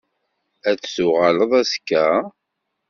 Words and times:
Ad 0.69 0.77
d-tuɣaleḍ 0.79 1.51
azekka? 1.61 2.05